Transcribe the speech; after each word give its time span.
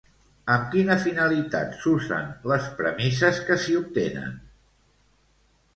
Amb 0.51 0.63
quina 0.75 0.95
finalitat 1.03 1.77
s'usen 1.83 2.33
les 2.53 2.67
premisses 2.81 3.45
que 3.51 3.61
s'hi 3.67 3.77
obtenen? 3.83 4.35